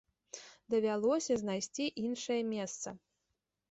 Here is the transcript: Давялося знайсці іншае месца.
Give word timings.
Давялося 0.75 1.33
знайсці 1.43 1.85
іншае 2.07 2.41
месца. 2.53 2.89